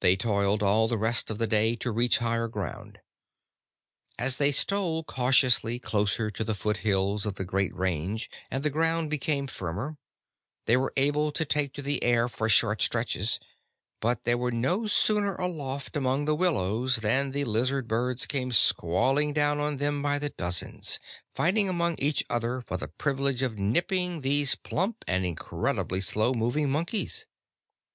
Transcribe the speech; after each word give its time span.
They 0.00 0.16
toiled 0.16 0.62
all 0.62 0.86
the 0.86 0.98
rest 0.98 1.30
of 1.30 1.38
the 1.38 1.46
day 1.46 1.76
to 1.76 1.90
reach 1.90 2.18
higher 2.18 2.46
ground. 2.46 2.98
As 4.18 4.36
they 4.36 4.52
stole 4.52 5.02
cautiously 5.02 5.78
closer 5.78 6.28
to 6.28 6.44
the 6.44 6.54
foothills 6.54 7.24
of 7.24 7.36
the 7.36 7.44
Great 7.46 7.74
Range 7.74 8.28
and 8.50 8.62
the 8.62 8.68
ground 8.68 9.08
became 9.08 9.46
firmer, 9.46 9.96
they 10.66 10.76
were 10.76 10.92
able 10.98 11.32
to 11.32 11.46
take 11.46 11.72
to 11.72 11.80
the 11.80 12.04
air 12.04 12.28
for 12.28 12.50
short 12.50 12.82
stretches, 12.82 13.40
but 14.02 14.24
they 14.24 14.34
were 14.34 14.50
no 14.50 14.86
sooner 14.86 15.34
aloft 15.36 15.96
among 15.96 16.26
the 16.26 16.36
willows 16.36 16.96
than 16.96 17.30
the 17.30 17.44
lizard 17.46 17.88
birds 17.88 18.26
came 18.26 18.52
squalling 18.52 19.32
down 19.32 19.58
on 19.58 19.78
them 19.78 20.02
by 20.02 20.18
the 20.18 20.28
dozens, 20.28 20.98
fighting 21.34 21.66
among 21.66 21.94
each 21.98 22.22
other 22.28 22.60
for 22.60 22.76
the 22.76 22.88
privilege 22.88 23.40
of 23.40 23.58
nipping 23.58 24.20
these 24.20 24.54
plump 24.54 25.02
and 25.08 25.24
incredibly 25.24 26.02
slow 26.02 26.34
moving 26.34 26.68
monkeys. 26.70 27.24